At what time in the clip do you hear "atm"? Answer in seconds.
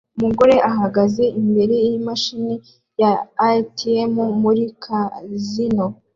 3.49-4.15